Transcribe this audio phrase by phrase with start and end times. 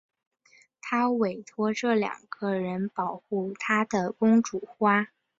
[0.81, 5.09] 她委托这两个人保护她的公主花。